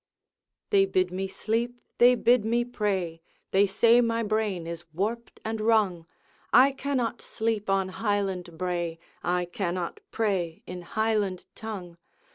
They 0.71 0.87
bid 0.87 1.11
me 1.11 1.27
sleep, 1.27 1.79
they 1.99 2.15
bid 2.15 2.43
me 2.43 2.65
pray, 2.65 3.21
They 3.51 3.67
say 3.67 4.01
my 4.01 4.23
brain 4.23 4.65
is 4.65 4.83
warped 4.91 5.39
and 5.45 5.61
wrung 5.61 6.07
I 6.51 6.71
cannot 6.71 7.21
sleep 7.21 7.69
on 7.69 7.89
Highland 7.89 8.57
brae, 8.57 8.97
I 9.21 9.45
cannot 9.45 9.99
pray 10.09 10.63
in 10.65 10.81
Highland 10.81 11.45
tongue. 11.53 11.99